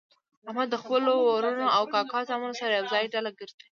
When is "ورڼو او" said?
1.27-1.83